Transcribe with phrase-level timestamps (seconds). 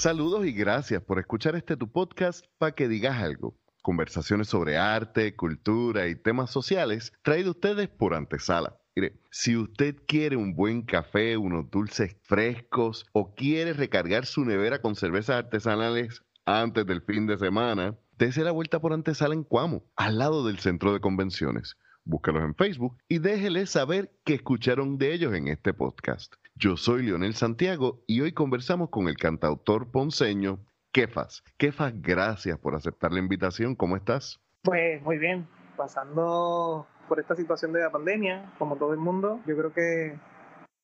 [0.00, 3.58] Saludos y gracias por escuchar este tu podcast para que digas algo.
[3.82, 8.80] Conversaciones sobre arte, cultura y temas sociales traído ustedes por Antesala.
[8.96, 14.80] Mire, si usted quiere un buen café, unos dulces frescos o quiere recargar su nevera
[14.80, 19.84] con cervezas artesanales antes del fin de semana, dése la vuelta por Antesala en Cuamo,
[19.96, 21.76] al lado del centro de convenciones.
[22.04, 26.36] Búscalos en Facebook y déjeles saber que escucharon de ellos en este podcast.
[26.62, 30.58] Yo soy Leonel Santiago y hoy conversamos con el cantautor ponceño
[30.92, 31.42] Kefas.
[31.56, 33.74] Kefas, gracias por aceptar la invitación.
[33.74, 34.38] ¿Cómo estás?
[34.62, 39.56] Pues muy bien, pasando por esta situación de la pandemia, como todo el mundo, yo
[39.56, 40.18] creo que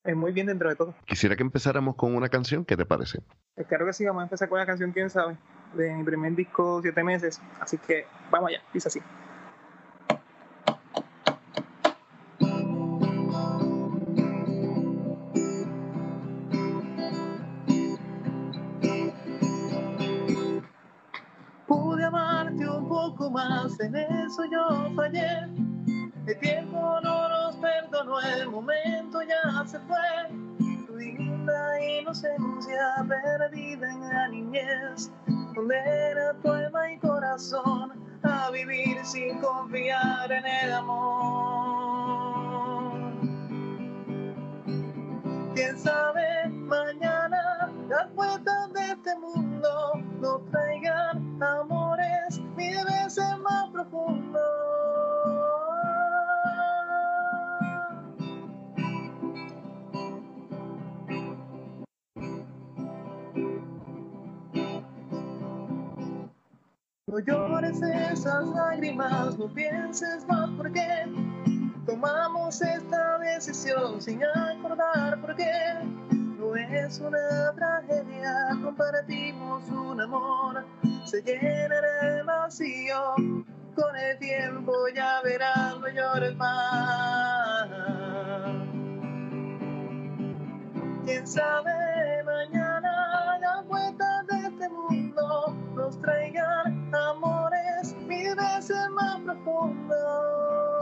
[0.05, 0.95] es muy bien dentro de todo.
[1.05, 3.21] Quisiera que empezáramos con una canción, ¿qué te parece?
[3.55, 5.37] Pues claro que sí, vamos a empezar con la canción Quién sabe,
[5.75, 9.01] de mi primer disco, Siete Meses, así que vamos allá, dice así.
[24.37, 25.49] Eso yo fallé.
[26.27, 29.97] El tiempo no nos perdonó, el momento ya se fue.
[30.87, 35.11] Tu linda inocencia perdida en la niñez,
[35.55, 37.93] donde era tu alma y corazón
[38.25, 42.27] a vivir sin confiar en el amor.
[45.55, 53.46] Quién sabe, mañana las puertas de este mundo nos traigan amores mil veces más.
[67.17, 70.87] No llores esas lágrimas, no pienses más porque
[71.87, 75.51] tomamos esta decisión sin acordar por qué.
[76.11, 80.67] No es una tragedia, compartimos un amor,
[81.07, 83.15] se llenará el vacío.
[83.77, 87.69] Con el tiempo ya verás, no llores más.
[91.05, 100.76] Quién sabe, mañana las vueltas de este mundo nos traigan amores mil veces más profundos.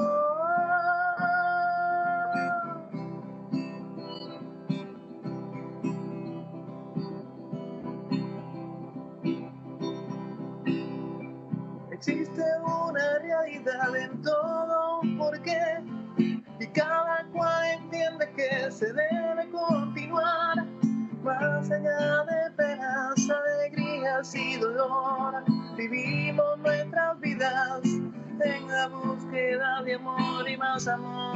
[21.85, 25.45] De penas, alegrías y dolor.
[25.77, 31.35] Vivimos nuestras vidas en la búsqueda de amor y más amor.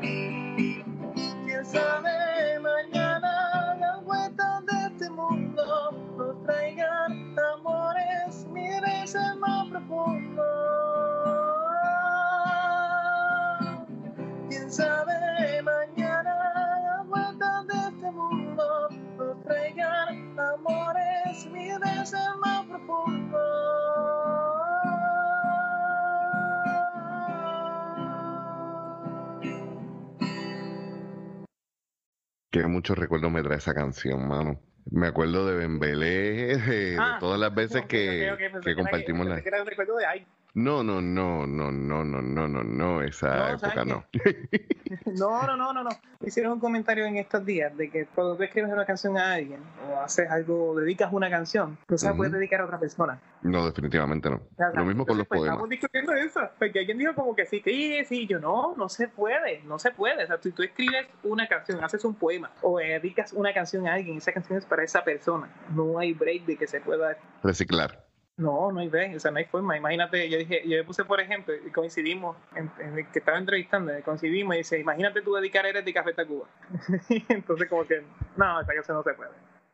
[0.00, 10.57] Quién sabe mañana las vueltas de este mundo nos traigan amores mil veces más profundos.
[32.62, 34.58] Que muchos recuerdos me trae esa canción, mano.
[34.90, 36.56] Me acuerdo de Bembelé, de,
[36.94, 39.40] de Ah, todas las veces que, ok, ok, pensé que compartimos la...
[39.42, 40.26] que era un recuerdo de ay.
[40.58, 44.04] No, no, no, no, no, no, no, no, no, esa No, época ¿sabes no.
[45.16, 45.90] No, no, no, no, no.
[46.26, 49.60] Hicieron un comentario en estos días de que cuando tú escribes una canción a alguien
[49.88, 53.20] o haces algo, dedicas una canción, tú se la puedes dedicar a otra persona.
[53.42, 54.40] No, definitivamente no.
[54.74, 55.54] Lo mismo con los pues, poemas.
[55.54, 56.40] Estamos discutiendo eso.
[56.58, 59.78] Porque alguien dijo como que sí, que sí, sí, yo no, no se puede, no
[59.78, 60.24] se puede.
[60.24, 63.94] O sea, si tú escribes una canción, haces un poema o dedicas una canción a
[63.94, 65.48] alguien, esa canción es para esa persona.
[65.72, 68.07] No hay break de que se pueda Reciclar.
[68.38, 69.76] No, no hay break, o sea, no hay forma.
[69.76, 73.36] Imagínate, yo dije, yo le puse por ejemplo, y coincidimos, en, en el que estaba
[73.36, 76.48] entrevistando, coincidimos y dice, imagínate tú dedicar Eres de Café Tacuba.
[77.28, 78.02] Entonces como que,
[78.36, 79.30] no, esta canción no se puede.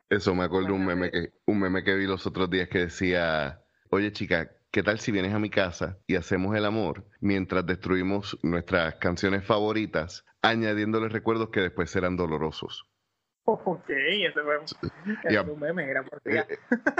[0.09, 1.29] Eso me acuerdo de un meme Imagínate.
[1.29, 5.11] que un meme que vi los otros días que decía, oye chica, ¿qué tal si
[5.11, 11.49] vienes a mi casa y hacemos el amor mientras destruimos nuestras canciones favoritas, añadiéndole recuerdos
[11.49, 12.87] que después serán dolorosos?
[13.45, 14.55] Ok, ese fue
[15.57, 16.43] meme, era por Eh,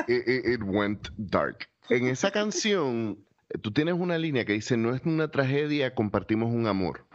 [0.07, 1.67] It, it- it went dark.
[1.89, 3.17] En esa canción,
[3.49, 7.05] eh, tú tienes una línea que dice, no es una tragedia, compartimos un amor.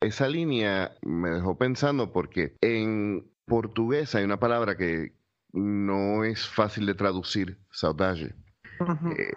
[0.00, 5.12] Esa línea me dejó pensando porque en portugués hay una palabra que
[5.52, 8.34] no es fácil de traducir, saudade.
[9.16, 9.32] Eh,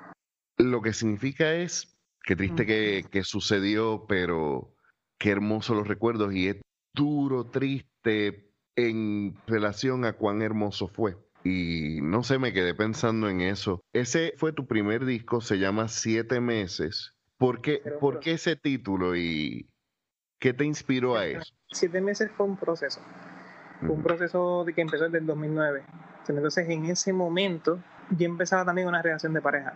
[0.57, 4.75] lo que significa es, qué triste que, que sucedió, pero
[5.17, 6.57] qué hermosos los recuerdos y es
[6.93, 8.48] duro, triste,
[8.87, 11.17] en relación a cuán hermoso fue.
[11.43, 13.81] Y no sé, me quedé pensando en eso.
[13.93, 17.15] Ese fue tu primer disco, se llama Siete Meses.
[17.37, 19.69] ¿Por qué, ¿por qué ese título y
[20.39, 21.53] qué te inspiró a eso?
[21.71, 23.01] Siete Meses fue un proceso.
[23.79, 25.83] Fue un proceso que empezó desde el 2009.
[26.27, 27.79] Entonces, en ese momento,
[28.17, 29.73] yo empezaba también una relación de pareja.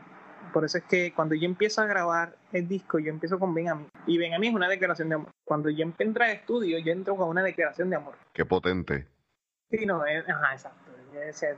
[0.53, 3.88] Por eso es que cuando yo empiezo a grabar el disco, yo empiezo con Benjamin.
[4.05, 5.31] Y Benjamin es una declaración de amor.
[5.44, 8.13] Cuando yo entro al estudio, yo entro con una declaración de amor.
[8.33, 9.07] Qué potente.
[9.71, 10.82] Sí, no, es, ajá, exacto.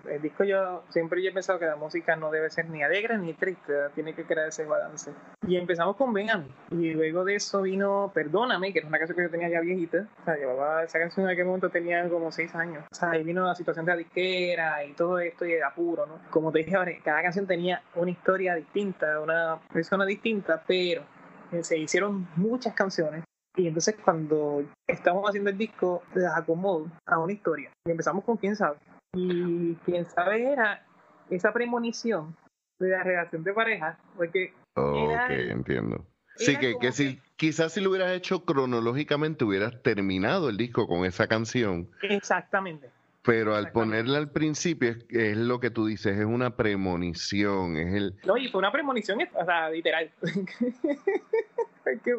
[0.06, 3.18] El disco yo siempre yo he pensado que la música no debe ser ni alegre
[3.18, 5.12] ni triste, tiene que crear ese balance.
[5.48, 6.54] Y empezamos con Benjamin.
[6.72, 10.08] Y luego de eso vino Perdóname, que es una canción que yo tenía ya viejita.
[10.22, 12.84] O sea, llevaba esa canción en aquel momento tenía como seis años.
[12.92, 16.06] O sea, ahí vino la situación de la disquera y todo esto y de apuro,
[16.06, 16.20] ¿no?
[16.30, 21.04] Como te dije, cada canción tenía una historia distinta, una persona distinta, pero
[21.62, 23.24] se hicieron muchas canciones
[23.58, 27.72] y entonces cuando estamos haciendo el disco, las acomodo a una historia.
[27.86, 28.78] Y empezamos con quién sabe.
[29.16, 30.86] Y quién sabe era
[31.30, 32.36] esa premonición
[32.80, 34.54] de la relación de pareja, porque...
[34.76, 36.06] ok, entiendo.
[36.36, 41.06] Sí, que, que si quizás si lo hubieras hecho cronológicamente hubieras terminado el disco con
[41.06, 41.90] esa canción.
[42.02, 42.92] Exactamente.
[43.26, 48.16] Pero al ponerla al principio es, lo que tú dices, es una premonición, es el...
[48.24, 50.12] No, y fue una premonición, o sea, literal.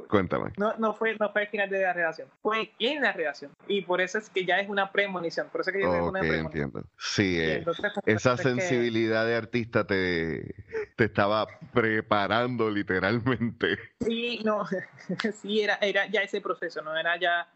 [0.09, 0.53] Cuéntame.
[0.57, 3.53] No, no, fue, no fue el final de la redacción, fue en la redacción.
[3.67, 6.21] Y por eso es que ya es una premonición, por eso es que yo una
[6.21, 6.47] premonición.
[6.47, 6.85] entiendo.
[6.99, 10.55] Sí, eh, pues, esa sensibilidad de artista te,
[10.97, 13.79] te estaba preparando literalmente.
[14.01, 14.65] Sí, no,
[15.35, 17.49] sí, era, era ya ese proceso, no era ya...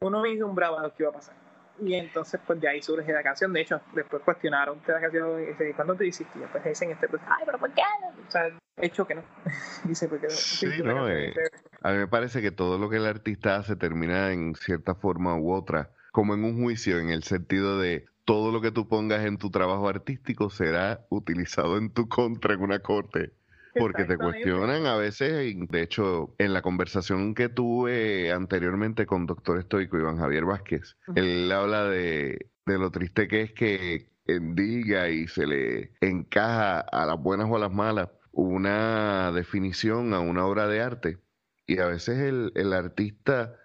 [0.00, 1.34] Uno vislumbraba lo que iba a pasar.
[1.82, 3.52] Y entonces, pues de ahí surge la canción.
[3.52, 6.38] De hecho, después cuestionaron la canción y dice, ¿cuándo te hiciste?
[6.52, 7.82] Pues dicen este, pues, ay, pero ¿por qué?
[8.26, 9.22] O sea, hecho que no.
[9.84, 10.32] dice, porque no.
[10.32, 11.34] Sí, no, eh,
[11.82, 15.36] a mí me parece que todo lo que el artista hace termina en cierta forma
[15.36, 19.24] u otra, como en un juicio, en el sentido de todo lo que tú pongas
[19.24, 23.32] en tu trabajo artístico será utilizado en tu contra en una corte.
[23.74, 29.58] Porque te cuestionan a veces, de hecho, en la conversación que tuve anteriormente con doctor
[29.58, 35.26] estoico Iván Javier Vázquez, él habla de, de lo triste que es que diga y
[35.26, 40.68] se le encaja a las buenas o a las malas una definición a una obra
[40.68, 41.18] de arte.
[41.66, 43.56] Y a veces el, el artista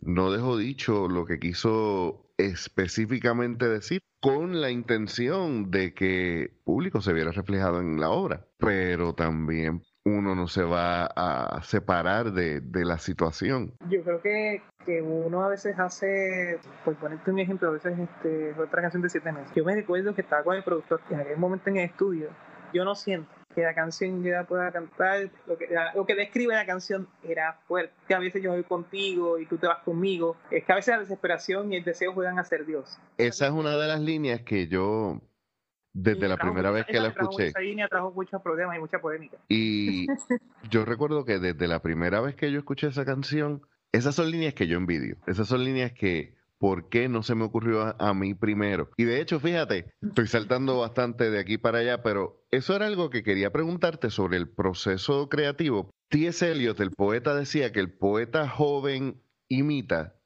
[0.00, 7.00] no dejó dicho lo que quiso específicamente decir con la intención de que el público
[7.00, 12.62] se viera reflejado en la obra, pero también uno no se va a separar de,
[12.84, 13.74] la situación.
[13.88, 18.52] Yo creo que, que, uno a veces hace, por ponerte un ejemplo, a veces este,
[18.52, 19.52] otra canción de siete meses.
[19.54, 22.28] Yo me recuerdo que estaba con el productor en aquel momento en el estudio.
[22.72, 26.66] Yo no siento que la canción ya pueda cantar, lo que, lo que describe la
[26.66, 27.94] canción era fuerte.
[28.06, 30.36] Que a veces yo voy contigo y tú te vas conmigo.
[30.50, 32.98] Es que a veces la desesperación y el deseo juegan a ser Dios.
[33.16, 35.22] Esa es una de las líneas que yo,
[35.94, 37.46] desde la primera vez que la escuché.
[37.46, 39.38] Esa línea trajo muchos problemas y mucha polémica.
[39.48, 40.06] Y
[40.70, 44.52] yo recuerdo que desde la primera vez que yo escuché esa canción, esas son líneas
[44.52, 45.16] que yo envidio.
[45.26, 48.90] Esas son líneas que ¿por qué no se me ocurrió a, mí primero?
[48.96, 53.10] Y de hecho, fíjate, estoy saltando bastante de aquí para allá, pero eso era algo
[53.10, 55.90] que quería preguntarte sobre el proceso creativo.
[56.08, 56.50] T.S.
[56.50, 60.20] Eliot, el poeta, decía que el poeta joven imita,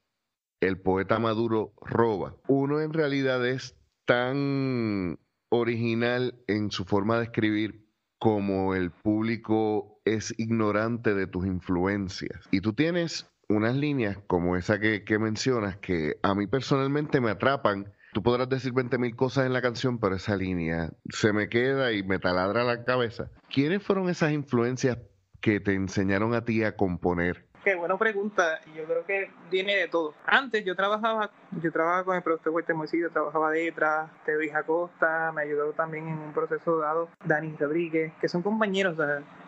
[0.60, 2.36] el poeta maduro roba.
[2.48, 5.18] Uno en realidad es tan
[5.50, 7.86] original en su forma de escribir
[8.18, 12.46] como el público es ignorante de tus influencias.
[12.50, 17.92] Y tú tienes unas líneas como esa que, mencionas que a mí personalmente me atrapan.
[18.12, 21.92] Tú podrás decir 20 mil cosas en la canción, pero esa línea se me queda
[21.92, 23.30] y me taladra la cabeza.
[23.52, 24.98] ¿Quiénes fueron esas influencias
[25.40, 27.44] que te enseñaron a ti a componer?
[27.62, 28.60] Qué buena pregunta.
[28.74, 30.14] Yo creo que viene de todo.
[30.26, 31.30] Antes yo trabajaba,
[31.62, 36.18] yo trabajaba con el productor Huerta Moisillo, trabajaba detrás, Teo Acosta, me ayudó también en
[36.18, 38.96] un proceso dado Dani Rodríguez, que son compañeros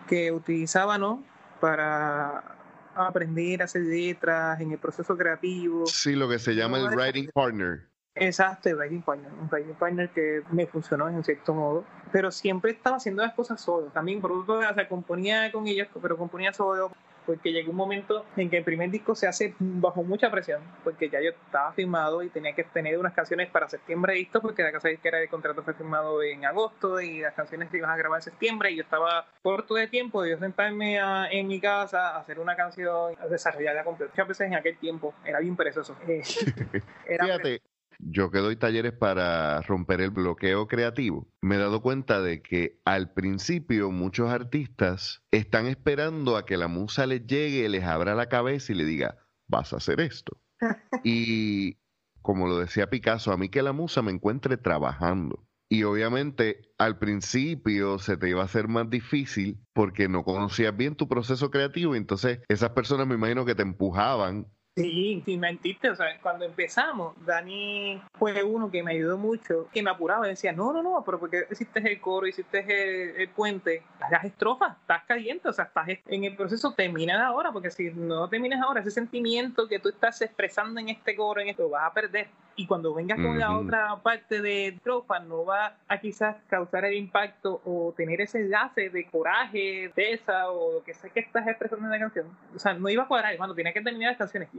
[0.07, 1.25] que utilizaban ¿no?
[1.61, 2.62] para
[2.95, 5.87] aprender a hacer letras en el proceso creativo.
[5.87, 7.92] Sí, lo que se llama el writing partner.
[8.15, 12.73] Exacto, el writing partner, un writing partner que me funcionó en cierto modo, pero siempre
[12.73, 13.87] estaba haciendo las cosas solo.
[13.87, 16.93] También producto, o sea, componía con ellos, pero componía solo
[17.27, 21.09] porque llegó un momento en que el primer disco se hace bajo mucha presión, porque
[21.09, 24.73] ya yo estaba firmado y tenía que tener unas canciones para septiembre listo, porque la
[24.73, 28.19] casa disquera de contrato fue firmado en agosto y las canciones que iban a grabar
[28.19, 30.99] en septiembre y yo estaba corto de tiempo de yo sentarme
[31.31, 34.13] en mi casa a hacer una canción, a desarrollarla completa.
[34.13, 35.97] Muchas veces en aquel tiempo era bien perezoso.
[37.05, 37.63] Eh, Fíjate,
[37.99, 42.81] yo que doy talleres para romper el bloqueo creativo, me he dado cuenta de que
[42.85, 48.29] al principio muchos artistas están esperando a que la musa les llegue, les abra la
[48.29, 49.19] cabeza y le diga,
[49.49, 50.39] vas a hacer esto.
[51.05, 51.77] y
[52.23, 55.45] como lo decía Picasso, a mí que la musa me encuentre trabajando.
[55.69, 60.97] Y obviamente al principio se te iba a hacer más difícil porque no conocías bien
[60.97, 65.91] tu proceso creativo y entonces esas personas me imagino que te empujaban Sí, sin mentirte,
[65.91, 70.31] o sea, cuando empezamos, Dani fue uno que me ayudó mucho, que me apuraba y
[70.31, 75.05] decía, no, no, no, pero porque hiciste el coro, hiciste el, puente, las estrofas, estás
[75.05, 78.91] caliente, o sea, estás en el proceso, termina ahora, porque si no terminas ahora, ese
[78.91, 82.29] sentimiento que tú estás expresando en este coro, en esto, vas a perder.
[82.55, 86.95] Y cuando vengas con la otra parte de estrofa, no va a quizás causar el
[86.95, 91.47] impacto o tener ese enlace de coraje, de esa o lo que sea que estás
[91.47, 92.27] expresando en la canción.
[92.55, 94.51] O sea, no iba a cuadrar, cuando tenía que terminar las canciones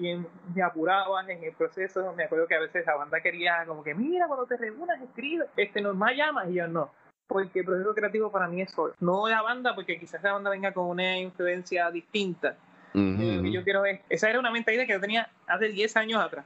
[0.53, 2.13] me apuraban en el proceso.
[2.13, 5.45] Me acuerdo que a veces la banda quería como que, mira, cuando te reúnas, escribe,
[5.57, 6.91] este, más llamas, y yo no.
[7.27, 8.93] Porque el proceso creativo para mí es solo.
[8.99, 12.57] No la banda, porque quizás la banda venga con una influencia distinta.
[12.95, 16.45] Eh, yo quiero esa era una mentalidad que yo tenía hace 10 años atrás.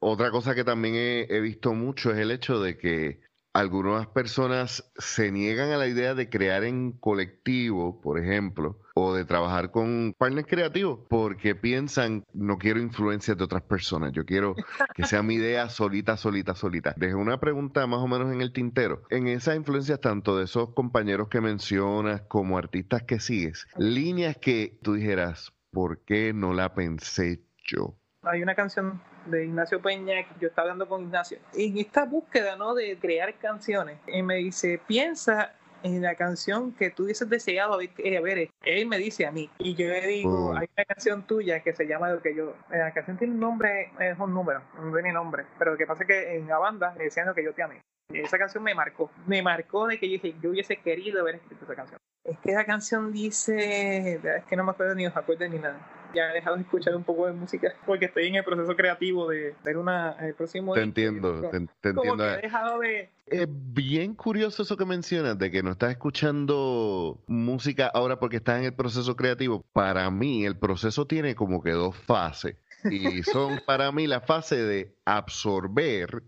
[0.00, 3.20] Otra cosa que también he, visto mucho es el hecho de que
[3.58, 9.24] algunas personas se niegan a la idea de crear en colectivo, por ejemplo, o de
[9.24, 14.54] trabajar con partners creativos, porque piensan, no quiero influencias de otras personas, yo quiero
[14.94, 16.94] que sea mi idea solita, solita, solita.
[16.96, 19.02] Deje una pregunta más o menos en el tintero.
[19.10, 24.78] En esas influencias, tanto de esos compañeros que mencionas como artistas que sigues, líneas que
[24.82, 27.96] tú dijeras, ¿por qué no la pensé yo?
[28.22, 32.74] Hay una canción de Ignacio Peña, yo estaba hablando con Ignacio, en esta búsqueda ¿no?
[32.74, 38.20] de crear canciones, y me dice, piensa en la canción que tú hubieses deseado eh,
[38.20, 40.56] ver, él me dice a mí, y yo le digo, oh.
[40.56, 43.40] hay una canción tuya que se llama lo que yo, eh, la canción tiene un
[43.40, 46.58] nombre, es un número, no tiene nombre, pero lo que pasa es que en la
[46.58, 47.80] banda me decían lo que yo te amé.
[48.12, 51.66] Esa canción me marcó, me marcó de que yo dije, yo hubiese querido haber escrito
[51.66, 52.00] esa canción.
[52.24, 55.78] Es que esa canción dice, es que no me acuerdo ni os acuerdo ni nada
[56.14, 59.28] ya he dejado de escuchar un poco de música porque estoy en el proceso creativo
[59.28, 61.56] de ver una el próximo te entiendo te,
[61.88, 62.24] entiendo.
[62.24, 67.90] he dejado de es bien curioso eso que mencionas de que no estás escuchando música
[67.92, 69.64] ahora porque estás en el proceso creativo.
[69.72, 72.56] Para mí el proceso tiene como que dos fases
[72.90, 76.22] y son para mí la fase de absorber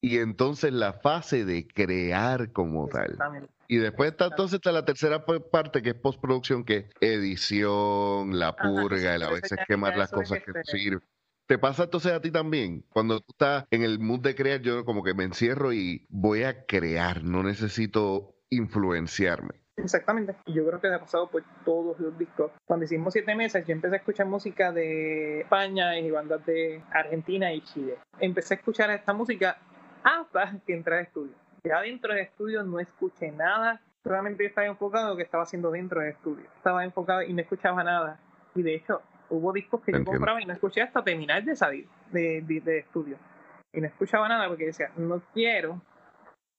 [0.00, 3.16] y entonces la fase de crear como tal
[3.68, 8.54] y después está entonces está la tercera parte que es postproducción, que es edición, la
[8.56, 11.08] purga, el a veces quemar las cosas que no sirven.
[11.46, 12.86] ¿Te pasa entonces a ti también?
[12.88, 16.42] Cuando tú estás en el mood de crear, yo como que me encierro y voy
[16.44, 19.60] a crear, no necesito influenciarme.
[19.76, 20.36] Exactamente.
[20.46, 22.52] Y yo creo que me ha pasado por todos los discos.
[22.64, 27.52] Cuando hicimos siete meses, yo empecé a escuchar música de España y bandas de Argentina
[27.52, 27.98] y Chile.
[28.20, 29.58] Empecé a escuchar esta música
[30.02, 35.06] hasta que entré al estudio ya dentro del estudio no escuché nada, solamente estaba enfocado
[35.06, 36.44] en lo que estaba haciendo dentro del estudio.
[36.56, 38.20] Estaba enfocado y no escuchaba nada.
[38.54, 41.88] Y de hecho, hubo discos que yo compraba y no escuché hasta terminar de salir
[42.12, 43.16] de, de, estudio.
[43.72, 45.80] Y no escuchaba nada porque decía, no quiero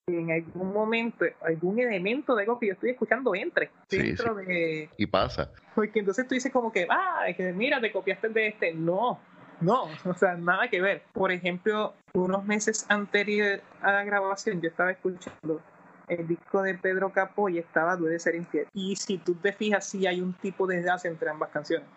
[0.07, 4.89] que en algún momento algún elemento de algo que yo estoy escuchando entre dentro de...
[4.97, 5.51] Y pasa.
[5.75, 8.73] Porque entonces tú dices como que, ah, que mira, te copiaste de este.
[8.73, 9.19] No,
[9.61, 11.03] no, o sea, nada que ver.
[11.13, 15.61] Por ejemplo, unos meses anterior a la grabación, yo estaba escuchando
[16.07, 18.67] el disco de Pedro Capó y estaba Duele ser infiel.
[18.73, 21.87] Y si tú te fijas, sí hay un tipo de enlace entre ambas canciones.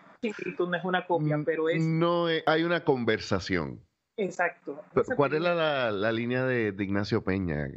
[0.57, 1.83] tú no es una copia, mm, pero es.
[1.83, 3.81] No, hay una conversación.
[4.17, 4.83] Exacto.
[5.15, 7.69] ¿Cuál es la, la, línea de, de Ignacio Peña?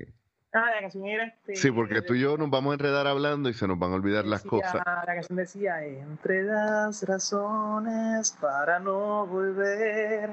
[0.54, 1.56] Ah, la canción era este.
[1.56, 3.94] Sí, porque tú y yo nos vamos a enredar hablando y se nos van a
[3.94, 4.74] olvidar las cosas.
[4.84, 10.28] La canción decía: Entre las razones para no volver,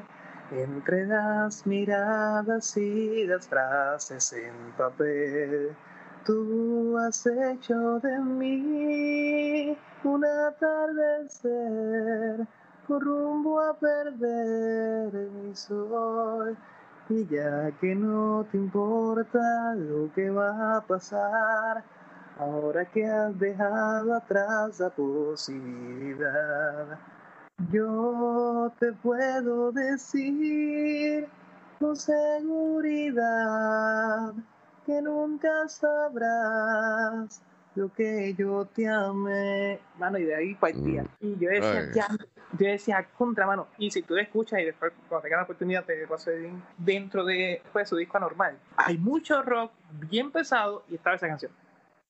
[0.52, 5.70] entre las miradas y las frases en papel,
[6.26, 11.46] tú has hecho de mí un atardecer
[12.88, 16.58] con rumbo a perder mi sol
[17.10, 21.84] y ya que no te importa lo que va a pasar,
[22.38, 26.30] ahora que has dejado atrás la posibilidad,
[27.72, 31.28] yo te puedo decir
[31.80, 33.16] con seguridad
[34.86, 37.42] que nunca sabrás
[37.76, 39.80] lo que yo te amé.
[39.98, 41.04] Mano, y de ahí partía.
[41.04, 41.08] Mm.
[41.22, 42.08] Y yo decía, ya,
[42.58, 43.68] yo decía, contra mano.
[43.78, 46.32] Y si tú escuchas y después cuando tengas la oportunidad te paso
[46.78, 48.58] dentro de pues, su disco anormal.
[48.78, 51.52] Hay mucho rock bien pesado y estaba esa canción.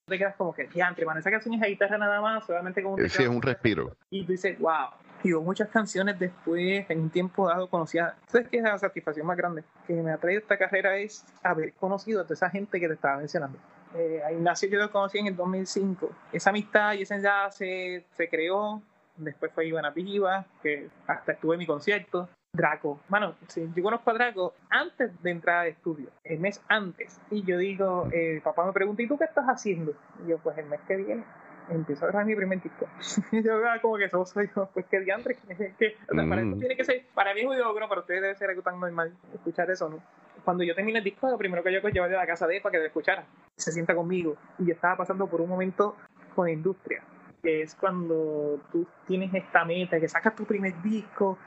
[0.06, 2.96] Te quedas como que, diantre, mano, esa canción es a guitarra nada más, solamente como
[2.96, 3.96] un Sí, es un respiro.
[4.10, 4.90] Y tú dices, wow.
[5.22, 8.16] Y muchas canciones después, en un tiempo dado, conocía.
[8.28, 10.98] ¿Sabes qué es la satisfacción más grande que me ha traído esta carrera?
[10.98, 13.60] Es haber conocido a toda esa gente que te estaba mencionando.
[13.96, 16.10] Eh, a Ignacio yo lo conocí en el 2005.
[16.32, 18.82] Esa amistad y ese enlace se creó
[19.20, 22.30] Después fue Ivana Piva, que hasta estuve en mi concierto.
[22.52, 23.00] Draco.
[23.10, 27.22] Bueno, sí, yo conozco a Draco antes de entrar al estudio, el mes antes.
[27.30, 29.94] Y yo digo, eh, papá me pregunta, ¿y tú qué estás haciendo?
[30.26, 31.24] Y yo, pues el mes que viene
[31.70, 32.88] empiezo a grabar mi primer disco.
[33.32, 35.38] yo ah, como que eso soy yo, pues que diantre,
[35.78, 36.60] que, o sea, para Mm.
[36.60, 39.14] tiene que ser, para mí es un logro, para ustedes debe ser algo tan normal
[39.34, 40.00] escuchar eso, ¿no?
[40.44, 42.48] Cuando yo terminé el disco, lo primero que yo hago es llevarle a la casa
[42.48, 43.26] de él para que lo escuchara,
[43.58, 44.38] se sienta conmigo.
[44.58, 45.96] Y yo estaba pasando por un momento
[46.34, 47.04] con la industria,
[47.42, 51.38] que es cuando tú tienes esta meta, que sacas tu primer disco,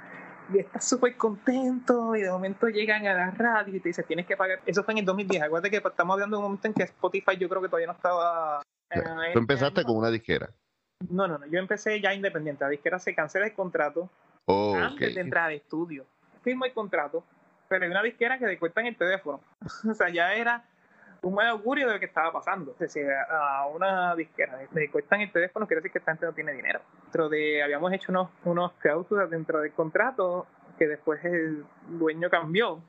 [0.53, 4.27] y estás súper contento y de momento llegan a la radio y te dicen tienes
[4.27, 4.61] que pagar.
[4.67, 5.43] Eso fue en el 2010.
[5.43, 7.93] Acuérdate que estamos hablando de un momento en que Spotify yo creo que todavía no
[7.93, 8.63] estaba...
[8.91, 9.01] eh,
[9.33, 10.51] Tú empezaste con una disquera.
[11.09, 11.47] No, no, no.
[11.47, 12.65] Yo empecé ya independiente.
[12.65, 14.11] La disquera se cancela el contrato
[14.47, 16.05] Oh, antes de entrar al estudio.
[16.43, 17.25] Firmo el contrato,
[17.69, 19.41] pero hay una disquera que te en el teléfono.
[19.89, 20.65] o sea, ya era
[21.23, 22.73] un mal augurio de lo que estaba pasando.
[22.73, 26.33] Es decir, a una disquera le cortan el teléfono, quiere decir que esta gente no
[26.33, 26.81] tiene dinero.
[27.05, 30.47] Dentro de, habíamos hecho unos, unos cláusulas dentro del contrato
[30.79, 32.81] que después el dueño cambió.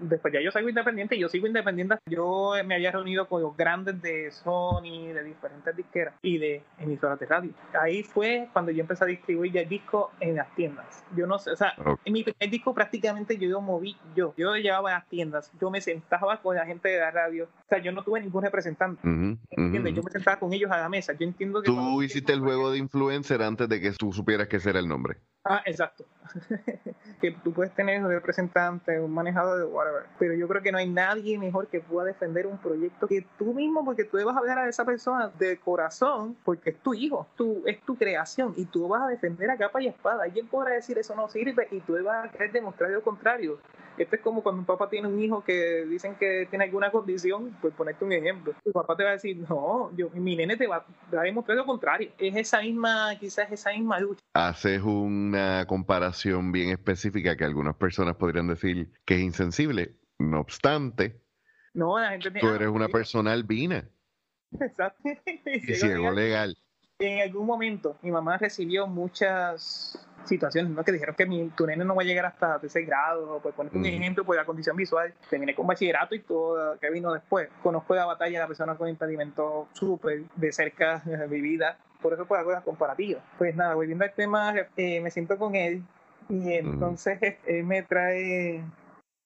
[0.00, 1.96] Después ya yo salgo independiente y yo sigo independiente.
[2.06, 7.18] Yo me había reunido con los grandes de Sony, de diferentes disqueras y de emisoras
[7.20, 7.52] de radio.
[7.80, 11.04] Ahí fue cuando yo empecé a distribuir ya el disco en las tiendas.
[11.16, 12.00] Yo no sé, o sea, Ok.
[12.04, 14.34] en mi primer disco prácticamente yo lo moví yo.
[14.36, 15.50] Yo lo llevaba a las tiendas.
[15.60, 17.44] Yo me sentaba con la gente de la radio.
[17.44, 19.00] O sea, yo no tuve ningún representante.
[19.06, 19.92] Ujú, ¿Entiendes?
[19.92, 19.96] ujú.
[19.96, 21.12] Yo me sentaba con ellos a la mesa.
[21.12, 21.66] Yo entiendo que.
[21.66, 24.88] Tú hiciste el juego de influencer antes de que tú supieras que ese era el
[24.88, 25.18] nombre.
[25.44, 26.04] Ah, exacto.
[27.20, 30.04] que tú puedes tener un representante, un manejador whatever.
[30.18, 33.52] Pero yo creo que no hay nadie mejor que pueda defender un proyecto que tú
[33.52, 37.26] mismo, porque tú vas a hablar a esa persona de corazón, porque es tu hijo,
[37.36, 40.24] tu, es tu creación, y tú vas a defender a capa y espada.
[40.24, 43.58] Alguien podrá decir eso no sirve y tú vas a querer demostrar lo contrario.
[43.96, 47.56] Esto es como cuando un papá tiene un hijo que dicen que tiene alguna condición,
[47.60, 48.52] pues ponerte un ejemplo.
[48.64, 51.24] Tu papá te va a decir, no, yo, mi nene te va, te va a
[51.26, 52.10] demostrar lo contrario.
[52.18, 54.20] Es esa misma, quizás esa misma lucha.
[54.34, 54.82] Haces
[55.34, 59.96] una comparación bien específica que algunas personas podrían decir que es insensible.
[60.18, 61.20] No obstante,
[61.74, 63.88] No, la gente tú eres una persona albina
[64.60, 65.02] Exacto.
[65.44, 66.56] y ciego legal.
[67.00, 70.84] En algún momento mi mamá recibió muchas situaciones ¿no?
[70.84, 73.76] que dijeron que mi, tu nene no va a llegar hasta tercer grado, por poner
[73.76, 75.12] un ejemplo, por la condición visual.
[75.28, 77.48] Terminé con bachillerato y todo, que vino después.
[77.62, 81.76] Conozco la batalla de la persona con impedimento súper de cerca eh, vivida.
[82.04, 83.22] Por eso pues hago las comparativas.
[83.38, 85.82] Pues nada, volviendo al tema, eh, me siento con él
[86.28, 88.62] y entonces él me trae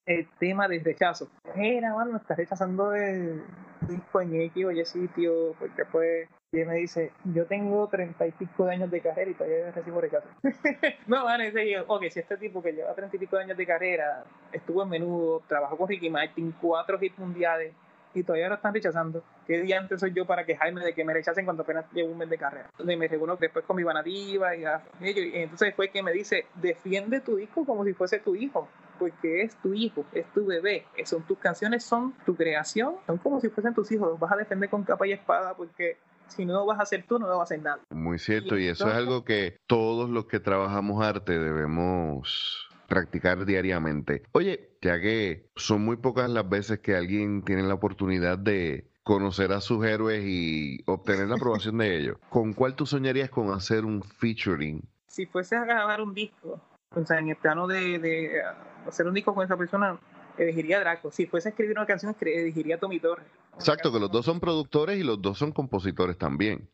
[0.07, 1.29] el tema del rechazo.
[1.57, 3.43] Mira, mano, me estás rechazando el
[3.81, 8.29] disco en X o Y sitio, porque pues, y él me dice, yo tengo treinta
[8.29, 10.29] y pico de años de carrera y todavía recibo rechazo.
[11.09, 13.57] no, van ese digo, ok, si este tipo que lleva treinta y pico de años
[13.57, 17.75] de carrera, estuvo en menudo, trabajó con Ricky Martin, cuatro hits mundiales,
[18.15, 19.23] y todavía lo están rechazando.
[19.47, 22.19] ¿Qué día antes soy yo para quejarme de que me rechacen cuando apenas llevo un
[22.19, 22.69] mes de carrera?
[22.77, 26.13] Donde me reúno después con mi vanativa y, a- ellos, y entonces fue que me
[26.13, 28.69] dice, defiende tu disco como si fuese tu hijo,
[28.99, 33.41] porque es tu hijo, es tu bebé, son tus canciones, son tu creación, son como
[33.41, 36.53] si fuesen tus hijos, los vas a defender con capa y espada porque si no
[36.55, 37.83] lo vas a hacer tú, no lo va a hacer nadie.
[37.91, 43.45] Muy cierto, y eso es entonces- algo que todos los que trabajamos arte debemos practicar
[43.45, 44.23] diariamente.
[44.33, 49.53] Oye, ya que son muy pocas las veces que alguien tiene la oportunidad de conocer
[49.53, 53.85] a sus héroes y obtener la aprobación de ellos, ¿con cuál tú soñarías con hacer
[53.85, 54.83] un featuring?
[55.07, 56.61] Si fuese a grabar un disco,
[56.95, 59.99] o sea, en el plano de, de uh, hacer un disco con esa persona,
[60.37, 61.11] elegiría a Draco.
[61.11, 63.27] Si fuese a escribir una canción, elegiría a Tommy Torres.
[63.55, 66.69] Exacto, que los dos son productores y los dos son compositores también.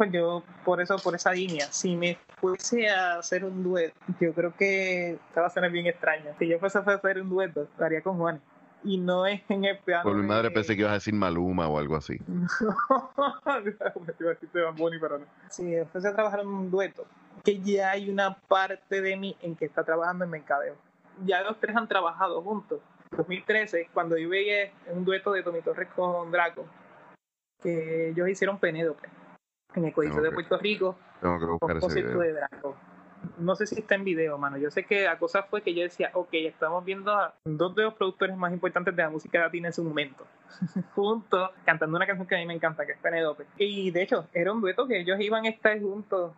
[0.00, 4.32] Pues yo, por eso, por esa línea, si me fuese a hacer un dueto, yo
[4.32, 6.34] creo que esta va a ser bien extraña.
[6.38, 8.40] Si yo fuese a hacer un dueto, lo haría con Juan.
[8.82, 10.04] Y no es en el plano.
[10.04, 12.18] Por mi madre de- pensé que ibas a decir Maluma o algo así.
[12.26, 15.26] Me iba a decir Bad Bunny, pero no.
[15.92, 17.04] A trabajar en un dueto,
[17.44, 20.76] que ya hay una parte de mí en que está trabajando en mercadeo.
[21.26, 22.80] Ya los tres han trabajado juntos.
[23.14, 26.64] 2013, cuando yo veía un dueto de Tommy Torres con Draco,
[27.62, 29.06] que ellos hicieron Penélope
[29.74, 30.30] en el Coliseo de.
[30.32, 32.22] Puerto Rico, Tengo que con buscar ese concierto video.
[32.22, 32.76] de Draco.
[33.36, 34.56] No sé si está en video, mano.
[34.56, 37.82] Yo sé que la cosa fue que yo decía, ok, estamos viendo a dos de
[37.82, 40.26] los productores más importantes de la música latina en su momento,
[40.94, 43.44] juntos, cantando una canción que a mí me encanta, que es Penelope.
[43.58, 46.32] Y de hecho, era un dueto que ellos iban a estar juntos,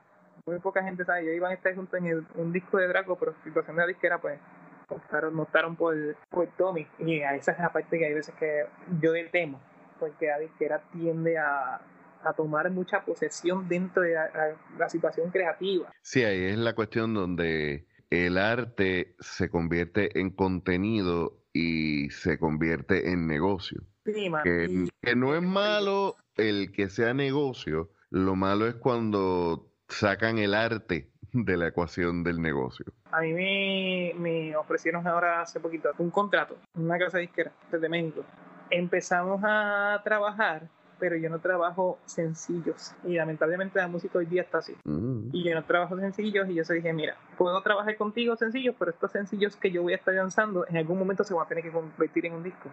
[0.44, 3.16] muy poca gente sabe, ellos iban a estar juntos en el- un disco de Draco,
[3.16, 4.40] pero situación de la disquera, pues,
[4.88, 5.94] optaron, por,
[6.30, 6.86] por Tommy.
[6.98, 8.66] Y a esa es la parte que hay veces que
[9.00, 9.60] yo temo,
[10.00, 11.80] porque la disquera tiende a,
[12.24, 15.92] a tomar mucha posesión dentro de la, la- la situación creativa.
[16.02, 23.10] Sí, ahí es la cuestión donde el arte se convierte en contenido y se convierte
[23.10, 23.82] en negocio.
[24.04, 30.38] Sí, Que, que no es malo el que sea negocio, lo malo es cuando sacan
[30.38, 32.86] el arte de la ecuación del negocio.
[33.10, 38.24] A mí me, me ofrecieron ahora hace poquito un contrato, una casa disquera desde México.
[38.70, 40.68] Empezamos a trabajar
[41.02, 42.94] pero yo no trabajo sencillos.
[43.02, 44.76] Y lamentablemente la música hoy día está así.
[44.84, 45.30] Mm.
[45.32, 48.92] Y yo no trabajo sencillos y yo se dije, mira, puedo trabajar contigo sencillos, pero
[48.92, 51.64] estos sencillos que yo voy a estar lanzando en algún momento se van a tener
[51.64, 52.70] que convertir en un disco.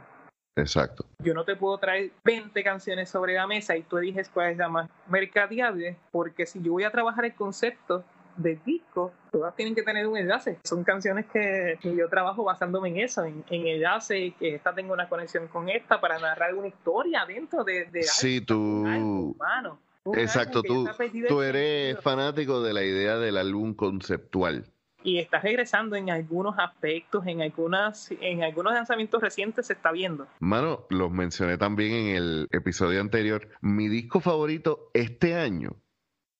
[0.55, 1.07] Exacto.
[1.23, 4.57] Yo no te puedo traer 20 canciones sobre la mesa y tú eliges cuál es
[4.57, 8.03] la más mercadeable, porque si yo voy a trabajar el concepto
[8.41, 10.57] del disco, todas tienen que tener un enlace.
[10.63, 14.93] Son canciones que, que yo trabajo basándome en eso, en, en enlace, que esta tenga
[14.93, 18.59] una conexión con esta para narrar una historia dentro de, de Sí, algo, tú.
[18.59, 19.79] un álbum, mano.
[20.05, 20.87] Un Exacto, tú,
[21.27, 22.01] tú eres sentido.
[22.01, 24.65] fanático de la idea del álbum conceptual.
[25.03, 30.27] y está regresando en algunos aspectos, en algunas, en algunos lanzamientos recientes se está viendo.
[30.39, 33.47] Mano, los mencioné también en el episodio anterior.
[33.61, 35.71] Mi disco favorito este año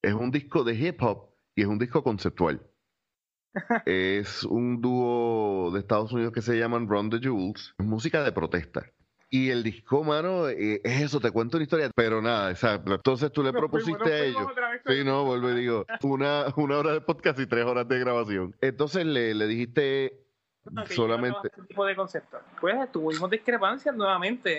[0.01, 1.28] es un disco de hip hop
[1.59, 2.61] y es un disco conceptual.
[3.85, 7.75] es un dúo de Estados Unidos que se llaman Run the Jewels.
[7.77, 8.85] Es música de protesta.
[9.29, 12.95] Y el disco, mano, eh, es eso, te cuento una historia, pero nada, exacto.
[12.95, 14.47] Entonces tú le Nos propusiste a ellos.
[14.87, 18.55] Sí, no, vuelvo y digo, una, una hora de podcast y tres horas de grabación.
[18.61, 20.13] Entonces le, le dijiste
[20.63, 21.49] No, que yo no solamente...
[21.53, 22.41] ese tipo de conceptos.
[22.61, 24.57] Pues tuvimos discrepancias nuevamente.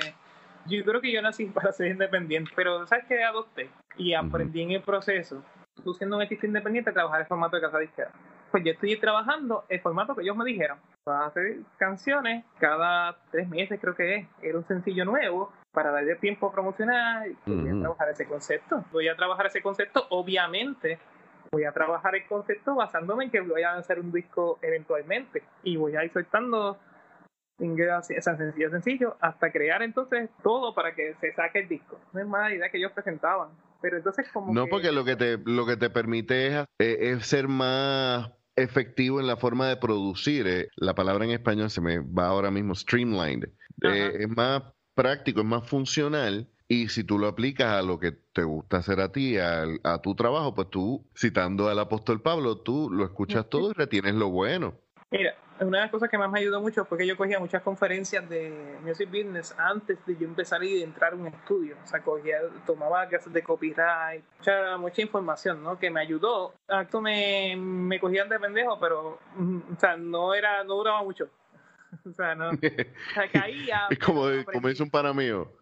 [0.67, 3.71] Yo creo que yo nací para ser independiente, pero ¿sabes qué adopté?
[3.97, 5.43] Y aprendí en el proceso,
[5.81, 8.11] tú siendo un artista independiente, trabajar el formato de casa disquera.
[8.51, 10.79] Pues yo estoy trabajando el formato que ellos me dijeron.
[11.07, 14.29] Vas a hacer canciones cada tres meses, creo que es.
[14.43, 17.81] Era un sencillo nuevo para darle tiempo a promocionar y voy a Ujú.
[17.81, 18.85] trabajar ese concepto.
[18.93, 20.99] Voy a trabajar ese concepto, obviamente.
[21.53, 25.43] Voy a trabajar el concepto basándome en que voy a lanzar un disco eventualmente.
[25.63, 26.77] Y voy a ir soltando
[27.59, 31.99] singles, esa sencillo, sencillo, hasta crear entonces todo para que se saque el disco.
[32.13, 33.51] No es mala idea que ellos presentaban.
[33.83, 36.97] Pero entonces como No, que- porque lo que te, lo que te permite es, eh,
[37.01, 40.47] es ser más efectivo en la forma de producir.
[40.47, 40.69] eh.
[40.77, 43.49] La palabra en español se me va ahora mismo, streamlined.
[43.83, 44.63] Eh, es más
[44.95, 46.49] práctico, es más funcional.
[46.69, 50.01] Y si tú lo aplicas a lo que te gusta hacer a ti, al- a,
[50.03, 54.29] tu trabajo, pues tú, citando al apóstol Pablo, tú lo escuchas todo y retienes lo
[54.31, 54.75] bueno.
[55.11, 57.63] Mira, una de las cosas que más me ayudó mucho fue que yo cogía muchas
[57.63, 61.77] conferencias de music business antes de yo empezar y de entrar a un estudio.
[61.85, 65.79] O sea, cogía, tomaba clases de copyright, mucha, mucha información, ¿no?
[65.79, 66.55] Que me ayudó.
[66.67, 71.29] Acto me, me cogían de pendejo, pero, mm, o sea, no era, no duraba mucho.
[72.09, 73.87] o sea, no, o sea, caía.
[73.91, 75.53] Es como, pero como dice un pana mío,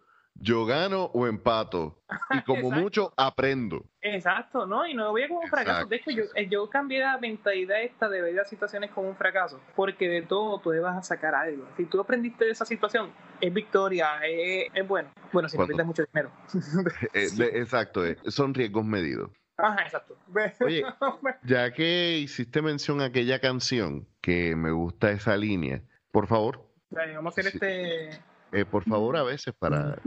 [0.41, 2.01] yo gano o empato.
[2.31, 3.85] Y como mucho, aprendo.
[4.01, 4.87] Exacto, ¿no?
[4.87, 5.85] Y no lo veía como un fracaso.
[5.87, 9.15] De hecho, yo, eh, yo cambié la mentalidad esta de ver las situaciones como un
[9.15, 9.59] fracaso.
[9.75, 11.67] Porque de todo tú vas a sacar algo.
[11.77, 15.09] Si tú aprendiste de esa situación, es victoria, es, es bueno.
[15.31, 16.31] Bueno, si no pierdes mucho dinero.
[17.13, 19.31] Eh, de- exacto, eh, son riesgos medidos.
[19.57, 20.15] Ajá, exacto.
[20.61, 20.83] Oye,
[21.43, 27.37] Ya que hiciste mención a aquella canción, que me gusta esa línea, por favor, vamos
[27.37, 27.57] a hacer Sí.
[27.61, 28.28] este.
[28.51, 29.97] Eh, por favor a veces para...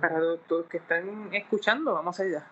[0.00, 2.46] Para los, los que están escuchando, vamos allá.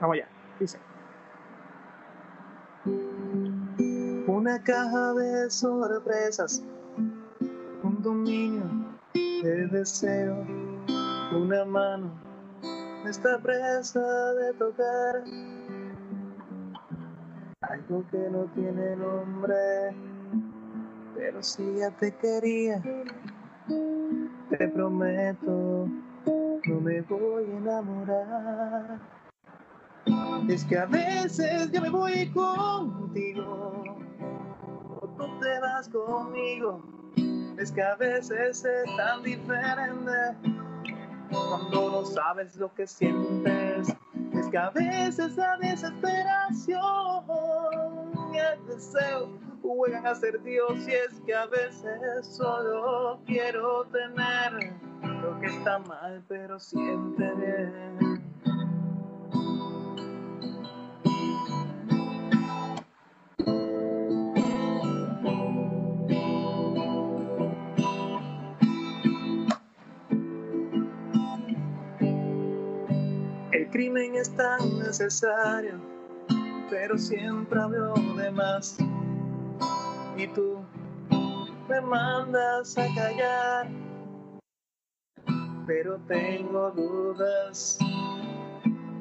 [0.00, 0.28] Vamos allá.
[0.58, 0.78] Dice.
[4.26, 6.62] Una caja de sorpresas,
[7.82, 8.64] un dominio
[9.14, 10.46] de deseo,
[11.32, 12.12] una mano
[13.06, 14.00] está presa
[14.34, 15.24] de tocar
[17.72, 19.94] algo que no tiene nombre,
[21.14, 22.82] pero si ya te quería,
[24.50, 25.88] te prometo,
[26.66, 28.98] no me voy a enamorar.
[30.48, 33.84] Es que a veces yo me voy contigo,
[35.00, 36.82] o tú te vas conmigo.
[37.58, 40.36] Es que a veces es tan diferente
[41.30, 43.96] cuando no sabes lo que sientes.
[44.52, 46.78] Que a veces la desesperación
[48.34, 49.30] y el deseo
[49.62, 54.74] juegan a ser Dios y es que a veces solo quiero tener
[55.22, 58.21] lo que está mal pero bien.
[75.02, 75.80] Necesario,
[76.70, 78.78] pero siempre hablo de más.
[80.16, 80.58] Y tú
[81.68, 83.68] me mandas a callar,
[85.66, 87.78] pero tengo dudas,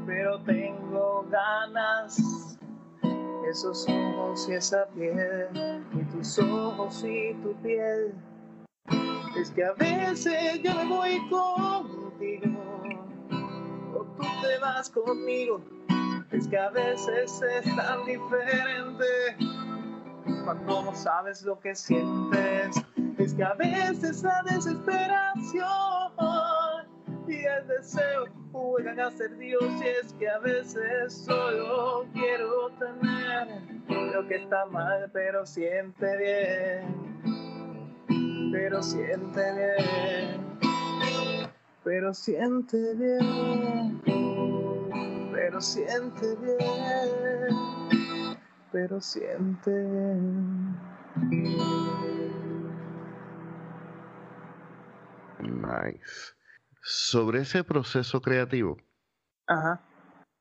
[0.05, 2.57] pero tengo ganas.
[3.49, 5.49] Esos ojos y esa piel,
[5.93, 8.13] y tus ojos y tu piel.
[9.37, 12.61] Es que a veces yo me voy contigo,
[13.93, 15.61] o tú te vas conmigo.
[16.31, 19.05] Es que a veces es tan diferente
[20.43, 22.81] cuando no sabes lo que sientes.
[23.17, 25.61] Es que a veces la desesperación
[27.27, 33.47] y el deseo juegan a ser Dios y es que a veces solo quiero tener
[34.13, 37.11] lo que está mal pero siente bien
[38.51, 40.41] pero siente bien
[41.83, 44.20] pero siente bien
[45.41, 47.55] pero siente bien
[48.71, 50.77] pero siente bien
[55.39, 56.33] Nice.
[56.83, 58.77] Sobre ese proceso creativo,
[59.47, 59.81] Ajá.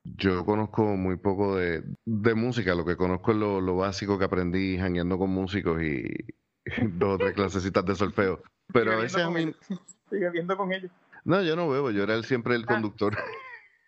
[0.05, 4.27] yo conozco muy poco de, de música, lo que conozco es lo, lo básico que
[4.27, 6.05] aprendí jangueando con músicos y
[6.99, 8.43] dos o tres clasecitas de solfeo.
[8.73, 9.55] Pero a Sigue veces viendo a mí...
[10.11, 10.91] Sigue viendo con ellos.
[11.25, 12.67] No, yo no bebo, yo era el- siempre el Ah.
[12.75, 13.17] conductor.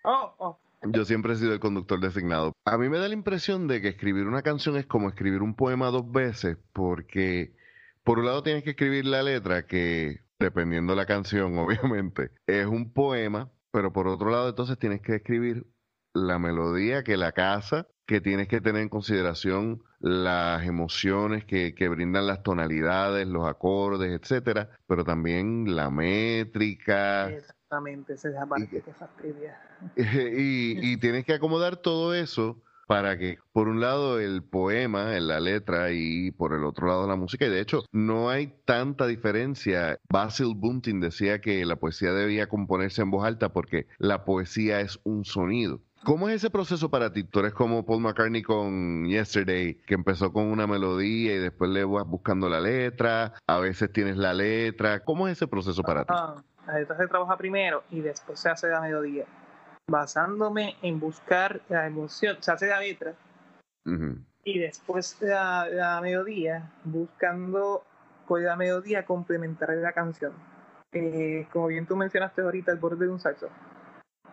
[0.04, 0.58] Oh, oh.
[0.84, 2.52] Yo siempre he sido el conductor designado.
[2.64, 5.54] A mí me da la impresión de que escribir una canción es como escribir un
[5.54, 7.54] poema dos veces, porque
[8.02, 12.92] por un lado tienes que escribir la letra, que dependiendo la canción, obviamente, es un
[12.92, 15.66] poema, pero por otro lado entonces tienes que escribir
[16.14, 21.88] la melodía que la casa, que tienes que tener en consideración las emociones que, que
[21.88, 27.30] brindan las tonalidades, los acordes, etcétera, pero también la métrica.
[27.72, 29.58] Exactamente, esa es la parte que fastidia.
[29.96, 35.26] y, y tienes que acomodar todo eso para que, por un lado, el poema en
[35.26, 37.46] la letra y por el otro lado la música.
[37.46, 39.98] Y de hecho, no hay tanta diferencia.
[40.10, 45.00] Basil Bunting decía que la poesía debía componerse en voz alta porque la poesía es
[45.04, 45.80] un sonido.
[46.04, 47.22] ¿Cómo es ese proceso para ti?
[47.24, 51.84] Tú eres como Paul McCartney con Yesterday, que empezó con una melodía y después le
[51.84, 55.04] vas buscando la letra, a veces tienes la letra.
[55.04, 56.12] ¿Cómo es ese proceso para ti?
[56.66, 59.24] La letra se trabaja primero y después se hace la melodía.
[59.88, 63.14] Basándome en buscar la emoción, se hace la letra
[64.44, 67.84] y después la, la melodía, buscando
[68.26, 70.32] con la melodía complementar la canción.
[70.92, 73.48] Eh, como bien tú mencionaste ahorita, el borde de un saxo.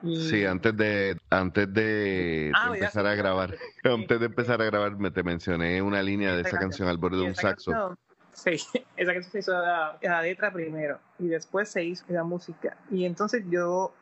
[0.04, 4.62] Y- Sí, antes de antes de, Ah, de empezar a grabar, sí, antes de empezar
[4.62, 7.36] a grabar, me te mencioné una línea de Esa esa canción al borde de un
[7.36, 7.72] saxo.
[7.72, 7.98] canción-
[8.44, 8.52] sí,
[8.98, 12.78] esa canción se hizo la, la letra primero y después se hizo la música.
[12.90, 13.94] Y entonces yo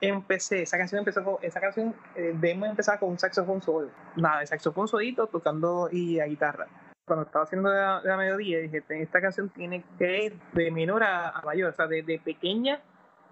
[0.00, 3.90] empecé, esa canción empezó con, esa canción, el demo empezaba con un saxofón solo.
[4.16, 6.66] Nada, el saxofón solito tocando y la guitarra.
[7.06, 11.30] Cuando estaba haciendo la, la melodía dije, esta canción tiene que ir de menor a,
[11.30, 12.80] a mayor, o sea, de, de pequeña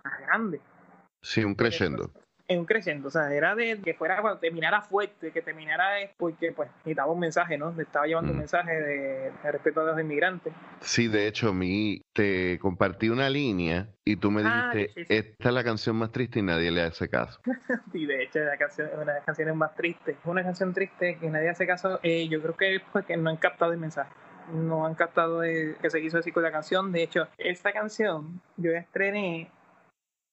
[0.04, 0.60] a grande
[1.22, 2.10] Sí, un crescendo.
[2.48, 6.50] En un creciendo, o sea, era de que fuera cuando terminara fuerte, que terminara porque
[6.52, 7.72] pues necesitaba un mensaje, ¿no?
[7.72, 8.40] Le estaba llevando un Mm.
[8.40, 10.52] mensaje de, de respeto a los inmigrantes.
[10.80, 15.04] Sí, de hecho, a mí te compartí una línea y tú me Ah, dijiste, sí,
[15.04, 15.14] sí.
[15.14, 17.38] esta es la canción más triste y nadie le hace caso.
[17.92, 20.16] Y de hecho la canción es una de las canciones más tristes.
[20.18, 22.00] Es una canción triste que nadie hace caso.
[22.02, 24.10] Eh, yo creo que es porque no han captado el mensaje.
[24.54, 26.92] No han captado el, que se quiso decir con la canción.
[26.92, 29.50] De hecho, esta canción yo la estrené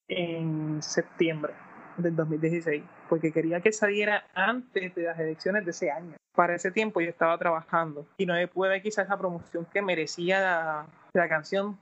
[0.08, 1.52] en septiembre
[1.98, 6.14] del 2016 porque quería que saliera antes de las elecciones de ese año.
[6.34, 9.82] Para ese tiempo yo estaba trabajando y no le pude dar quizás la promoción que
[9.82, 11.78] merecía la, la canción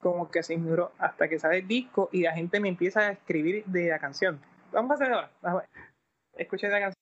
[0.00, 3.10] como que se ignoró hasta que sale el disco y la gente me empieza a
[3.10, 4.40] escribir de la canción.
[4.72, 5.30] Vamos a hacer ahora.
[5.42, 5.68] Ver.
[6.36, 6.96] Escuchen la canción.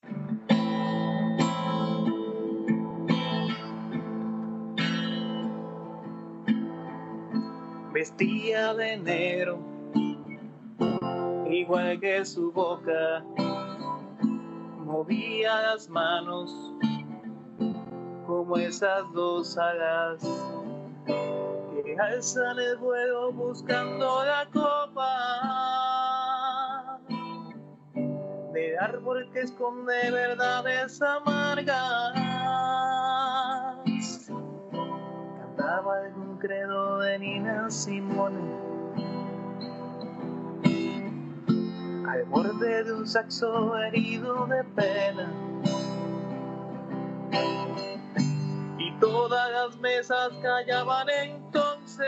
[7.93, 9.74] Vestía de negro,
[11.61, 13.25] igual que su boca.
[14.85, 16.73] Movía las manos
[18.27, 20.23] como esas dos alas
[21.07, 25.35] que alzan el vuelo buscando la copa
[28.53, 32.15] del árbol que esconde verdades amargas.
[35.41, 38.75] Cantaba algún credo de Nina Simone.
[42.15, 45.33] Al borde de un saxo herido de pena.
[48.79, 52.07] y todas las mesas callaban entonces,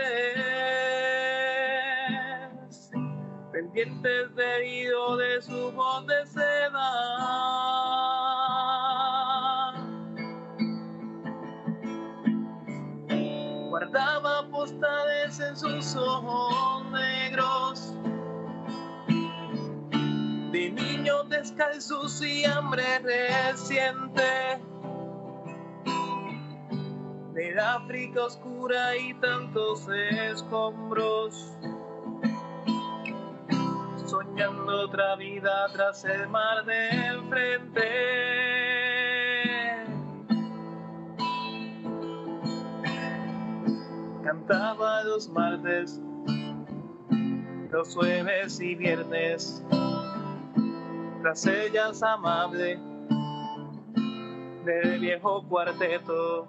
[3.51, 6.93] pendientes del hilo de su voz de seda.
[13.71, 16.76] Guardaba postales en sus ojos
[21.47, 24.61] descalzos y hambre reciente
[27.35, 29.87] del África oscura y tantos
[30.33, 31.57] escombros.
[34.07, 37.83] soñando otra vida tras el mar de enfrente.
[44.25, 46.01] Cantaba los martes,
[47.71, 49.65] los jueves y viernes,
[51.23, 52.79] tras ellas amable
[54.65, 56.47] del viejo cuarteto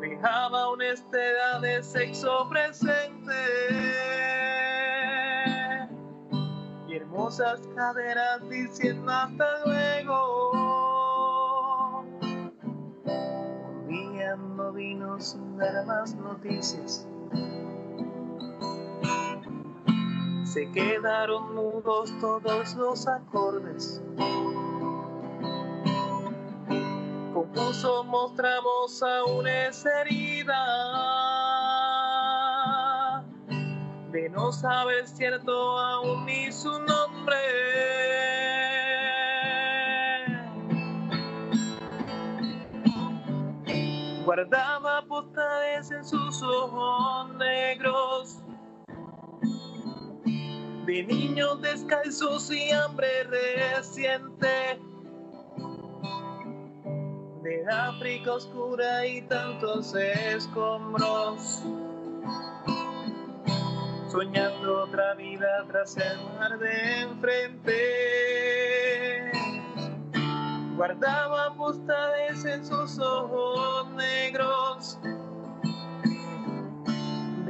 [0.00, 3.34] dejaba una estela de sexo presente
[6.88, 10.50] y hermosas caderas diciendo hasta luego.
[12.22, 17.06] Un día no vino sin dar más noticias.
[20.52, 24.00] Se quedaron mudos todos los acordes.
[27.34, 30.64] Confuso mostramos aún esa herida
[34.10, 37.67] de no saber cierto aún ni su nombre.
[50.88, 54.80] De niños descalzos y hambre reciente
[57.42, 61.62] de África oscura y tantos escombros.
[64.10, 67.82] Soñando otra vida tras el mar de enfrente.
[70.74, 74.47] Guardaba postales en sus ojos negros.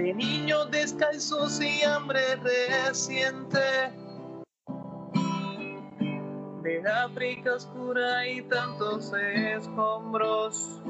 [0.09, 3.59] De niños descalzos y hambre reciente
[6.63, 10.81] de África oscura y tantos escombros,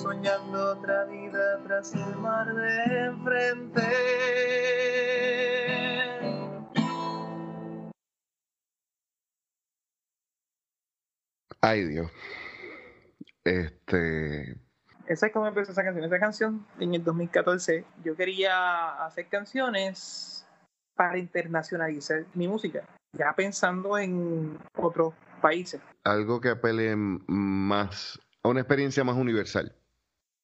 [0.00, 3.82] soñando otra vida tras el mar de enfrente.
[11.60, 12.08] Ay Dios.
[13.42, 14.67] Este.
[15.08, 16.04] Esa es como empezó esa canción.
[16.04, 20.46] Esa canción en el 2014 yo quería hacer canciones
[20.94, 25.80] para internacionalizar mi música ya pensando en otros países.
[26.04, 29.74] Algo que apele más a una experiencia más universal.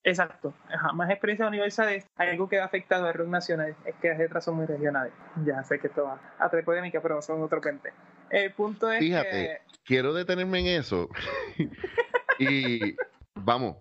[0.06, 0.52] Exacto,
[0.92, 4.56] más experiencias universales, algo que ha afectado al rock nacional, es que las letras son
[4.56, 5.14] muy regionales.
[5.46, 7.90] Ya sé que esto va a traer polémica, pero son otro pente.
[8.28, 11.08] El punto es Fíjate, quiero detenerme en eso.
[12.38, 12.96] y
[13.34, 13.76] vamos,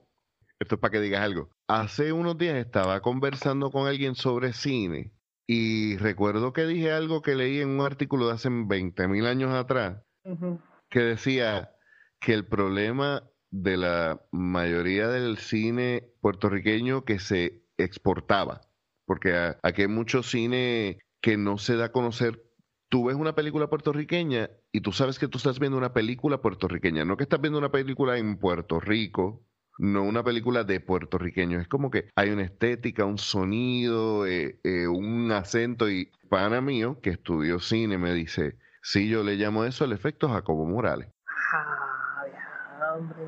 [0.59, 1.49] esto es para que digas algo.
[1.67, 5.13] Hace unos días estaba conversando con alguien sobre cine
[5.47, 9.53] y recuerdo que dije algo que leí en un artículo de hace 20 mil años
[9.53, 10.01] atrás,
[10.89, 11.75] que decía
[12.19, 18.61] que el problema de la mayoría del cine puertorriqueño que se exportaba,
[19.05, 22.41] porque aquí hay mucho cine que no se da a conocer.
[22.89, 27.05] Tú ves una película puertorriqueña y tú sabes que tú estás viendo una película puertorriqueña,
[27.05, 29.45] no que estás viendo una película en Puerto Rico
[29.77, 31.61] no una película de puertorriqueños.
[31.61, 35.89] Es como que hay una estética, un sonido, eh, eh, un acento.
[35.89, 40.29] Y pana mío, que estudió cine, me dice, sí, yo le llamo eso el efecto
[40.29, 41.09] Jacobo Morales.
[42.95, 43.23] hombre.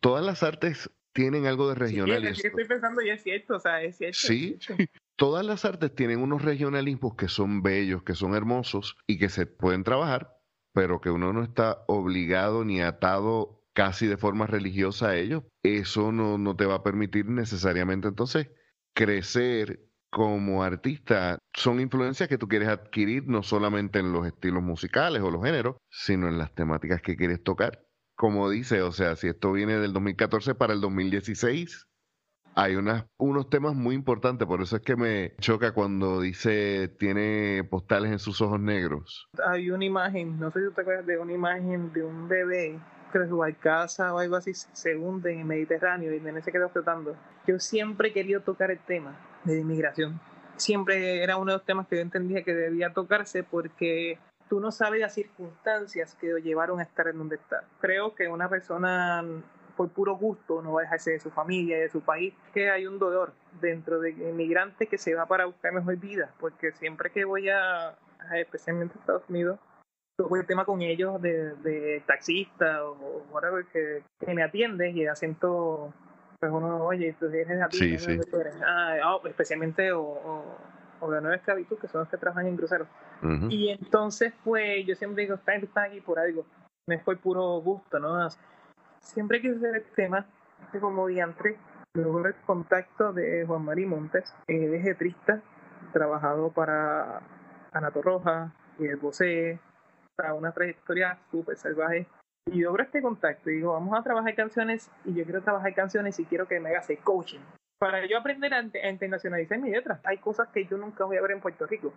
[0.00, 2.34] Todas las artes tienen algo de regionalismo.
[2.34, 4.18] Sí, estoy pensando y es cierto, o sea, es cierto.
[4.18, 4.58] Sí,
[5.16, 9.46] todas las artes tienen unos regionalismos que son bellos, que son hermosos y que se
[9.46, 10.36] pueden trabajar,
[10.72, 16.12] pero que uno no está obligado ni atado casi de forma religiosa a ellos, eso
[16.12, 18.50] no, no te va a permitir necesariamente entonces
[18.94, 21.38] crecer como artista.
[21.52, 25.76] Son influencias que tú quieres adquirir no solamente en los estilos musicales o los géneros,
[25.90, 27.84] sino en las temáticas que quieres tocar.
[28.14, 31.88] Como dice, o sea, si esto viene del 2014 para el 2016,
[32.54, 37.64] hay unas, unos temas muy importantes, por eso es que me choca cuando dice tiene
[37.68, 39.28] postales en sus ojos negros.
[39.48, 42.78] Hay una imagen, no sé si te acuerdas de una imagen de un bebé
[43.22, 46.68] que su casa o algo así se hunde en el Mediterráneo y el se queda
[46.68, 47.16] flotando.
[47.46, 50.20] Yo siempre he querido tocar el tema de inmigración.
[50.56, 54.70] Siempre era uno de los temas que yo entendía que debía tocarse porque tú no
[54.70, 57.64] sabes las circunstancias que lo llevaron a estar en donde está.
[57.80, 59.24] Creo que una persona
[59.76, 62.70] por puro gusto no va a dejarse de su familia y de su país, que
[62.70, 67.10] hay un dolor dentro de inmigrantes que se va para buscar mejor vida, porque siempre
[67.10, 67.96] que voy a,
[68.36, 69.58] especialmente a Estados Unidos,
[70.16, 75.02] tuve el tema con ellos de, de taxista o whatever que, que me atiende y
[75.02, 75.92] el acento
[76.40, 77.96] pues uno oye tú eres a ti
[78.66, 80.58] ah, oh, especialmente o,
[81.00, 82.88] o, de nueva esclavitud que son los que trabajan en cruceros.
[83.50, 86.44] Y entonces pues yo siempre digo están, aquí por algo
[86.86, 88.28] me fue puro gusto no
[89.00, 90.26] siempre quise hacer el tema
[90.80, 91.56] como diantre
[91.94, 95.40] luego el contacto de Juan Mari Montes, eh, triste
[95.92, 97.20] trabajado para
[97.72, 99.60] Anato Roja y el Bosé,
[100.34, 102.06] una trayectoria súper salvaje.
[102.46, 106.18] Y logro este contacto y digo, vamos a trabajar canciones y yo quiero trabajar canciones
[106.20, 107.40] y quiero que me hagas el coaching.
[107.78, 111.22] Para yo aprender a, a internacionalizar mi letra, hay cosas que yo nunca voy a
[111.22, 111.92] ver en Puerto Rico.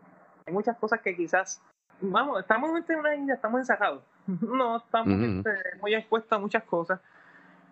[0.45, 1.61] Hay muchas cosas que quizás,
[1.99, 4.03] vamos, estamos en una isla, estamos ensajados.
[4.41, 7.01] no, estamos este, muy expuestos a muchas cosas.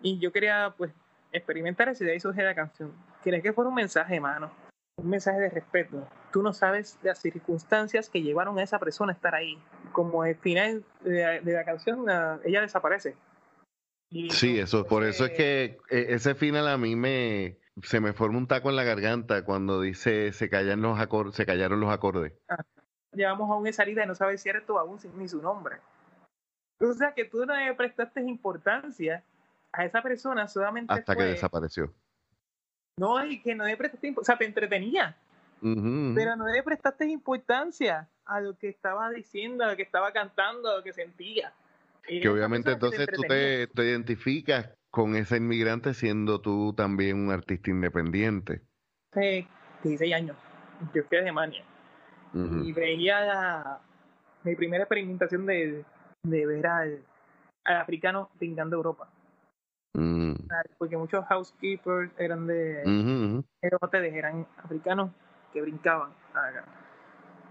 [0.02, 0.92] Y yo quería, pues,
[1.32, 2.92] experimentar eso y de ahí surge la canción.
[3.24, 4.52] Quería que fuera un mensaje, mano
[4.98, 6.08] un mensaje de respeto.
[6.32, 9.58] Tú no sabes las circunstancias que llevaron a esa persona a estar ahí.
[9.96, 12.06] Como el final de, la canción,
[12.44, 13.16] ella desaparece.
[14.30, 18.38] sí, eso, por eso es que eh, ese final a mí me se me forma
[18.38, 22.34] un taco en la garganta cuando dice se callan los acordes, se callaron los acordes.
[22.50, 22.64] Ah,
[23.14, 25.78] llevamos a un salida y no sabes si eres tú aún ni su nombre.
[26.82, 29.24] O sea que tú no le prestaste importancia
[29.72, 31.94] a esa persona solamente hasta que desapareció
[32.98, 35.16] no, y que no le prestaste o sea, te entretenía,
[35.62, 40.70] pero no le prestaste importancia a lo que estaba diciendo, a lo que estaba cantando,
[40.70, 41.54] a lo que sentía.
[42.08, 48.62] que obviamente entonces tú te, identificas con ese inmigrante siendo tú también un artista independiente.
[49.14, 49.48] Sí,
[49.84, 50.38] 16 años.
[50.94, 51.64] Yo fui a Alemania.
[52.34, 53.80] Y veía
[54.44, 55.86] mi primera experimentación de,
[56.24, 57.06] de ver al,
[57.64, 59.10] al africano pintando Europa.
[59.94, 60.34] Mm.
[60.78, 62.82] Porque muchos housekeepers eran de
[63.62, 65.12] eran africanos
[65.54, 66.12] que brincaban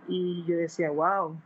[0.09, 1.39] Y yo decía, wow,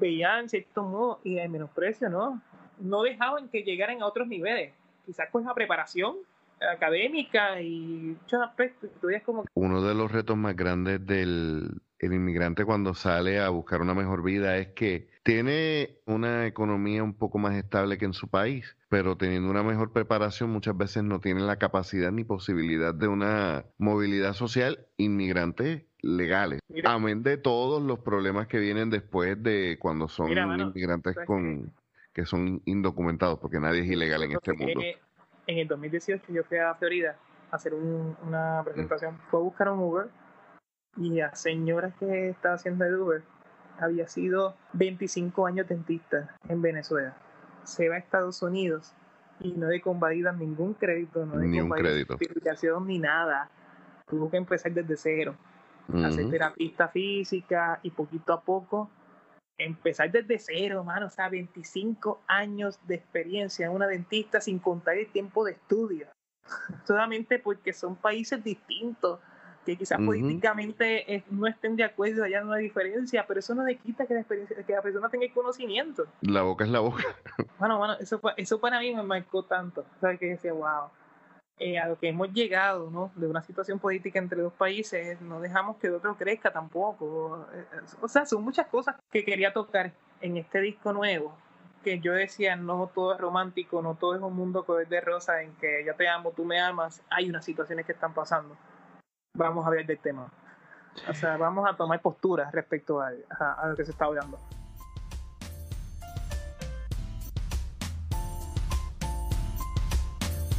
[0.00, 2.40] veían cierto modo y de menosprecio, ¿no?
[2.78, 4.72] No dejaban que llegaran a otros niveles,
[5.04, 6.16] quizás con la preparación
[6.60, 8.90] académica y muchos aspectos.
[9.24, 9.44] Como...
[9.54, 14.56] Uno de los retos más grandes del inmigrante cuando sale a buscar una mejor vida
[14.56, 19.50] es que tiene una economía un poco más estable que en su país, pero teniendo
[19.50, 24.86] una mejor preparación muchas veces no tiene la capacidad ni posibilidad de una movilidad social
[24.96, 26.60] inmigrante legales.
[26.84, 31.72] Amén de todos los problemas que vienen después de cuando son inmigrantes con
[32.12, 34.80] que son indocumentados, porque nadie es ilegal en este mundo.
[35.46, 37.16] En el 2018 yo fui a Florida
[37.50, 39.18] a hacer una presentación.
[39.30, 40.08] Fue a buscar un Uber
[40.96, 43.22] y la señora que estaba haciendo el Uber
[43.78, 47.16] había sido 25 años dentista en Venezuela.
[47.62, 48.94] Se va a Estados Unidos
[49.40, 52.16] y no le convalidan ningún crédito, no ni un crédito.
[52.84, 53.50] ni nada.
[54.08, 55.36] Tuvo que empezar desde cero,
[56.04, 58.90] hacer terapista física y poquito a poco
[59.58, 61.06] empezar desde cero, mano.
[61.06, 66.06] O sea, 25 años de experiencia en una dentista sin contar el tiempo de estudio.
[66.86, 69.20] Solamente porque son países distintos
[69.66, 74.06] que quizás políticamente no estén de acuerdo, haya una diferencia, pero eso no le quita
[74.06, 76.06] que la, que la persona tenga el conocimiento.
[76.22, 77.04] La boca es la boca.
[77.58, 80.18] Bueno, bueno, eso, eso para mí me marcó tanto, ¿sabes?
[80.18, 80.88] Que decía, wow,
[81.58, 83.10] eh, a lo que hemos llegado, ¿no?
[83.16, 87.46] De una situación política entre dos países, no dejamos que el otro crezca tampoco.
[87.52, 87.64] Eh,
[88.00, 91.34] o sea, son muchas cosas que quería tocar en este disco nuevo,
[91.84, 95.42] que yo decía, no todo es romántico, no todo es un mundo color de rosa
[95.42, 98.56] en que yo te amo, tú me amas, hay unas situaciones que están pasando
[99.38, 100.30] vamos a hablar del tema.
[101.08, 103.12] O sea, vamos a tomar posturas respecto a,
[103.68, 104.38] lo que se está hablando.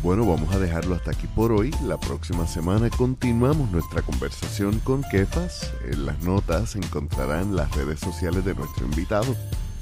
[0.01, 1.75] Bueno, vamos a dejarlo hasta aquí por hoy.
[1.83, 5.73] La próxima semana continuamos nuestra conversación con Kefas.
[5.91, 9.35] En las notas encontrarán las redes sociales de nuestro invitado.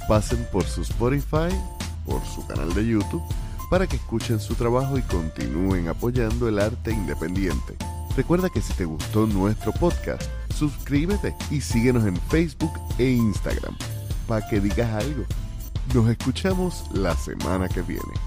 [0.07, 1.55] Pasen por su Spotify,
[2.03, 3.21] por su canal de YouTube,
[3.69, 7.75] para que escuchen su trabajo y continúen apoyando el arte independiente.
[8.15, 10.23] Recuerda que si te gustó nuestro podcast,
[10.55, 13.77] suscríbete y síguenos en Facebook e Instagram
[14.27, 15.25] para que digas algo.
[15.93, 18.26] Nos escuchamos la semana que viene.